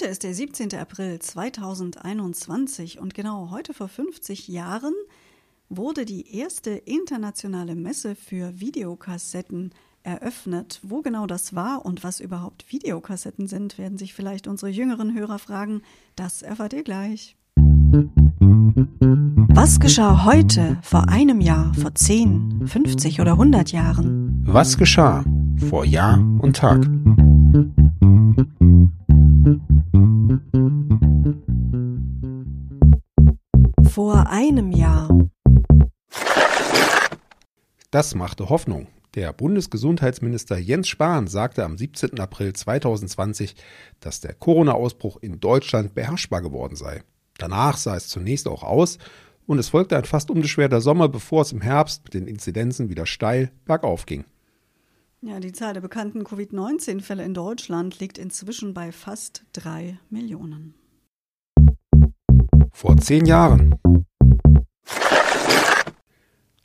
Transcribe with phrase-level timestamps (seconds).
[0.00, 0.74] Heute ist der 17.
[0.74, 4.94] April 2021 und genau heute vor 50 Jahren
[5.70, 9.72] wurde die erste internationale Messe für Videokassetten
[10.04, 10.78] eröffnet.
[10.84, 15.40] Wo genau das war und was überhaupt Videokassetten sind, werden sich vielleicht unsere jüngeren Hörer
[15.40, 15.82] fragen.
[16.14, 17.36] Das erfahrt ihr gleich.
[19.48, 24.44] Was geschah heute, vor einem Jahr, vor 10, 50 oder 100 Jahren?
[24.46, 25.24] Was geschah
[25.68, 26.86] vor Jahr und Tag?
[33.90, 35.08] Vor einem Jahr.
[37.90, 38.86] Das machte Hoffnung.
[39.14, 42.20] Der Bundesgesundheitsminister Jens Spahn sagte am 17.
[42.20, 43.56] April 2020,
[44.00, 47.02] dass der Corona-Ausbruch in Deutschland beherrschbar geworden sei.
[47.38, 48.98] Danach sah es zunächst auch aus
[49.46, 53.06] und es folgte ein fast unbeschwerter Sommer, bevor es im Herbst mit den Inzidenzen wieder
[53.06, 54.24] steil bergauf ging.
[55.20, 60.74] Ja, die Zahl der bekannten Covid-19-Fälle in Deutschland liegt inzwischen bei fast drei Millionen.
[62.72, 63.74] Vor zehn Jahren.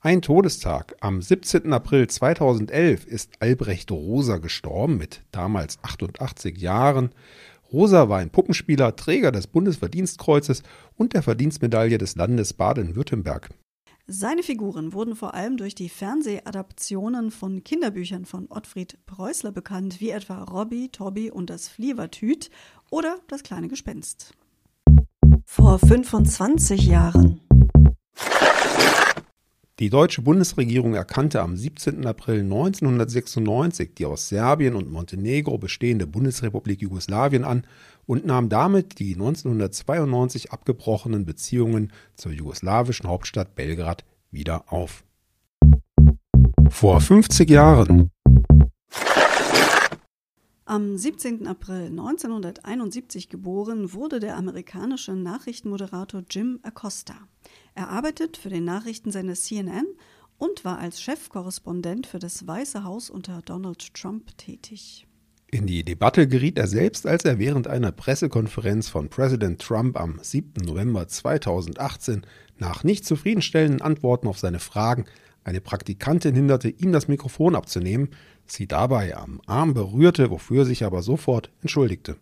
[0.00, 0.96] Ein Todestag.
[1.00, 1.70] Am 17.
[1.74, 7.10] April 2011 ist Albrecht Rosa gestorben mit damals 88 Jahren.
[7.70, 10.62] Rosa war ein Puppenspieler, Träger des Bundesverdienstkreuzes
[10.96, 13.50] und der Verdienstmedaille des Landes Baden-Württemberg.
[14.10, 20.08] Seine Figuren wurden vor allem durch die Fernsehadaptionen von Kinderbüchern von Ottfried Preußler bekannt, wie
[20.08, 22.48] etwa Robby, Tobby und das Flievertüt
[22.90, 24.32] oder das kleine Gespenst.
[25.44, 27.42] Vor 25 Jahren.
[29.80, 32.04] Die deutsche Bundesregierung erkannte am 17.
[32.04, 37.64] April 1996 die aus Serbien und Montenegro bestehende Bundesrepublik Jugoslawien an
[38.04, 45.04] und nahm damit die 1992 abgebrochenen Beziehungen zur jugoslawischen Hauptstadt Belgrad wieder auf.
[46.70, 48.10] Vor 50 Jahren
[50.68, 51.46] am 17.
[51.46, 57.14] April 1971 geboren wurde der amerikanische Nachrichtenmoderator Jim Acosta.
[57.78, 59.86] Er arbeitet für den Nachrichtensender CNN
[60.36, 65.06] und war als Chefkorrespondent für das Weiße Haus unter Donald Trump tätig.
[65.52, 70.18] In die Debatte geriet er selbst, als er während einer Pressekonferenz von Präsident Trump am
[70.20, 70.54] 7.
[70.64, 72.26] November 2018
[72.58, 75.04] nach nicht zufriedenstellenden Antworten auf seine Fragen
[75.44, 78.08] eine Praktikantin hinderte, ihm das Mikrofon abzunehmen,
[78.44, 82.16] sie dabei am Arm berührte, wofür er sich aber sofort entschuldigte.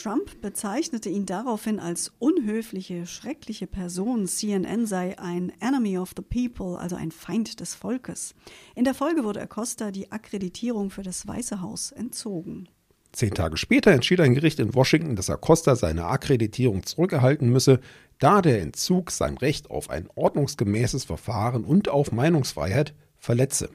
[0.00, 4.28] Trump bezeichnete ihn daraufhin als unhöfliche, schreckliche Person.
[4.28, 8.36] CNN sei ein Enemy of the People, also ein Feind des Volkes.
[8.76, 12.68] In der Folge wurde Acosta die Akkreditierung für das Weiße Haus entzogen.
[13.10, 17.80] Zehn Tage später entschied ein Gericht in Washington, dass Acosta seine Akkreditierung zurückerhalten müsse,
[18.20, 23.70] da der Entzug sein Recht auf ein ordnungsgemäßes Verfahren und auf Meinungsfreiheit verletze.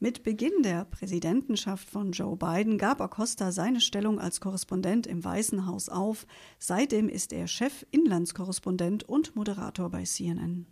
[0.00, 5.66] Mit Beginn der Präsidentenschaft von Joe Biden gab Acosta seine Stellung als Korrespondent im Weißen
[5.66, 6.26] Haus auf.
[6.58, 10.66] Seitdem ist er Chef-Inlandskorrespondent und Moderator bei CNN.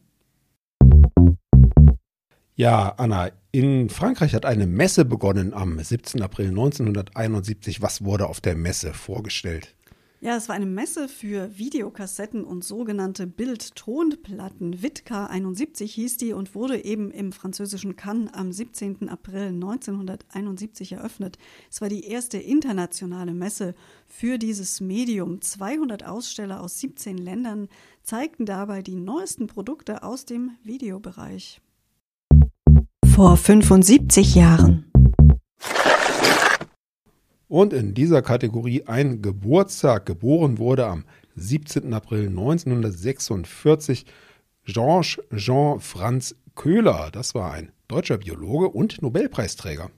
[2.55, 6.21] Ja, Anna, in Frankreich hat eine Messe begonnen am 17.
[6.21, 7.81] April 1971.
[7.81, 9.75] Was wurde auf der Messe vorgestellt?
[10.25, 14.81] Ja, es war eine Messe für Videokassetten und sogenannte Bildtonplatten.
[14.81, 19.09] Witka 71 hieß die und wurde eben im französischen Cannes am 17.
[19.09, 21.39] April 1971 eröffnet.
[21.69, 23.75] Es war die erste internationale Messe
[24.07, 25.41] für dieses Medium.
[25.41, 27.67] 200 Aussteller aus 17 Ländern
[28.05, 31.61] zeigten dabei die neuesten Produkte aus dem Videobereich.
[33.05, 34.92] Vor 75 Jahren.
[37.53, 40.07] Und in dieser Kategorie ein Geburtstag.
[40.07, 41.05] Geboren wurde am
[41.37, 41.93] 17.
[41.93, 44.07] April 1946
[44.65, 47.11] Georges Jean Franz Köhler.
[47.13, 49.91] Das war ein deutscher Biologe und Nobelpreisträger.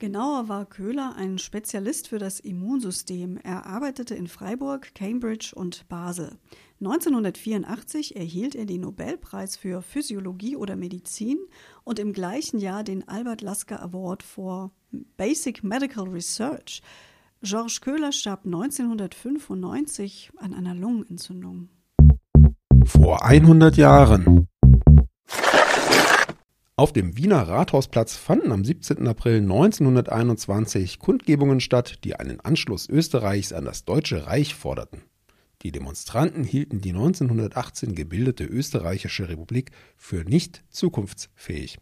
[0.00, 3.36] Genauer war Köhler ein Spezialist für das Immunsystem.
[3.36, 6.38] Er arbeitete in Freiburg, Cambridge und Basel.
[6.80, 11.36] 1984 erhielt er den Nobelpreis für Physiologie oder Medizin
[11.84, 14.70] und im gleichen Jahr den Albert Lasker Award for
[15.18, 16.80] Basic Medical Research.
[17.42, 21.68] Georges Köhler starb 1995 an einer Lungenentzündung.
[22.86, 24.49] Vor 100 Jahren.
[26.80, 29.06] Auf dem Wiener Rathausplatz fanden am 17.
[29.06, 35.02] April 1921 Kundgebungen statt, die einen Anschluss Österreichs an das Deutsche Reich forderten.
[35.60, 41.76] Die Demonstranten hielten die 1918 gebildete österreichische Republik für nicht zukunftsfähig.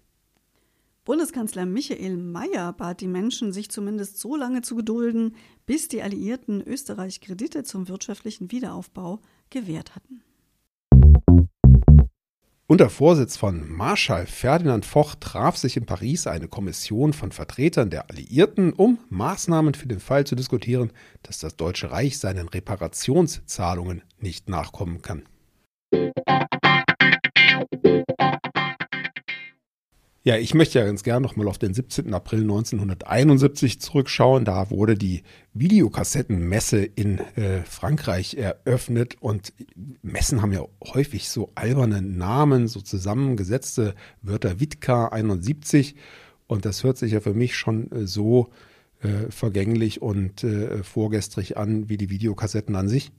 [1.05, 6.61] Bundeskanzler Michael Mayer bat die Menschen, sich zumindest so lange zu gedulden, bis die Alliierten
[6.61, 10.25] Österreich Kredite zum wirtschaftlichen Wiederaufbau gewährt hatten.
[12.70, 18.11] Unter Vorsitz von Marschall Ferdinand Foch traf sich in Paris eine Kommission von Vertretern der
[18.11, 20.93] Alliierten, um Maßnahmen für den Fall zu diskutieren,
[21.23, 25.23] dass das Deutsche Reich seinen Reparationszahlungen nicht nachkommen kann.
[30.25, 32.12] Ja, ich möchte ja ganz gerne nochmal auf den 17.
[32.12, 34.44] April 1971 zurückschauen.
[34.44, 35.23] Da wurde die
[35.55, 39.53] Videokassettenmesse in äh, Frankreich eröffnet und
[40.03, 45.94] Messen haben ja häufig so alberne Namen, so zusammengesetzte Wörter Witka 71
[46.49, 48.49] und das hört sich ja für mich schon äh, so
[49.00, 53.12] äh, vergänglich und äh, vorgestrig an wie die Videokassetten an sich.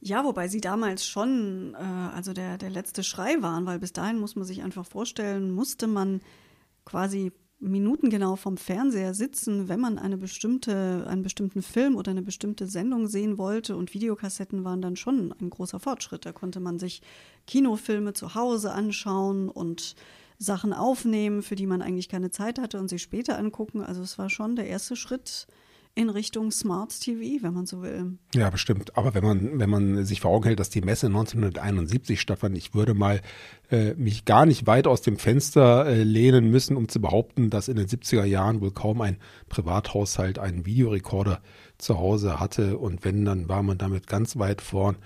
[0.00, 4.20] Ja, wobei sie damals schon, äh, also der, der letzte Schrei waren, weil bis dahin
[4.20, 6.20] muss man sich einfach vorstellen, musste man
[6.84, 12.68] quasi minutengenau vom Fernseher sitzen, wenn man eine bestimmte, einen bestimmten Film oder eine bestimmte
[12.68, 13.76] Sendung sehen wollte.
[13.76, 16.24] Und Videokassetten waren dann schon ein großer Fortschritt.
[16.24, 17.02] Da konnte man sich
[17.46, 19.96] Kinofilme zu Hause anschauen und
[20.38, 23.82] Sachen aufnehmen, für die man eigentlich keine Zeit hatte und sie später angucken.
[23.82, 25.48] Also es war schon der erste Schritt
[25.98, 28.18] in Richtung Smart TV, wenn man so will.
[28.32, 28.96] Ja, bestimmt.
[28.96, 32.72] Aber wenn man, wenn man sich vor Augen hält, dass die Messe 1971 stattfand, ich
[32.72, 33.20] würde mal
[33.72, 37.66] äh, mich gar nicht weit aus dem Fenster äh, lehnen müssen, um zu behaupten, dass
[37.66, 39.16] in den 70er Jahren wohl kaum ein
[39.48, 41.42] Privathaushalt einen Videorekorder
[41.78, 42.78] zu Hause hatte.
[42.78, 44.98] Und wenn, dann war man damit ganz weit vorn.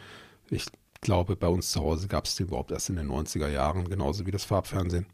[0.51, 0.67] Ich
[1.01, 4.27] glaube, bei uns zu Hause gab es den überhaupt erst in den 90er Jahren, genauso
[4.27, 5.07] wie das Farbfernsehen.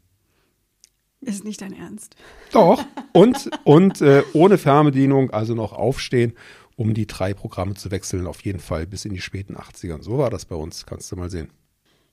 [1.21, 2.15] Ist nicht dein Ernst.
[2.51, 2.83] Doch.
[3.11, 6.33] Und, und äh, ohne Fernbedienung, also noch aufstehen,
[6.75, 10.01] um die drei Programme zu wechseln, auf jeden Fall bis in die späten 80ern.
[10.01, 11.51] So war das bei uns, kannst du mal sehen.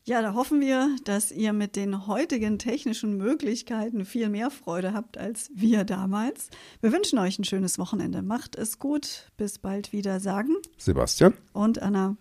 [0.09, 5.19] Ja, da hoffen wir, dass ihr mit den heutigen technischen Möglichkeiten viel mehr Freude habt
[5.19, 6.49] als wir damals.
[6.81, 8.23] Wir wünschen euch ein schönes Wochenende.
[8.23, 9.33] Macht es gut.
[9.37, 10.55] Bis bald wieder sagen.
[10.79, 11.35] Sebastian.
[11.53, 12.17] Und Anna.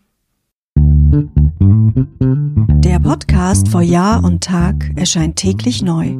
[2.83, 6.19] Der Podcast vor Jahr und Tag erscheint täglich neu.